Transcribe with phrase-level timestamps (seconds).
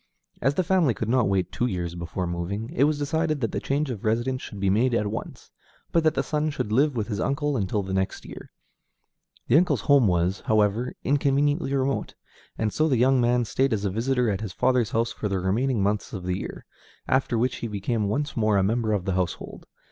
[0.41, 3.59] As the family could not wait two years before moving, it was decided that the
[3.59, 5.51] change of residence should be made at once,
[5.91, 8.51] but that the son should live with his uncle until the next year.
[9.47, 12.15] The uncle's home was, however, inconveniently remote,
[12.57, 15.37] and so the young man stayed as a visitor at his father's house for the
[15.39, 16.65] remaining months of the year,
[17.07, 19.67] after which he became once more a member of the household.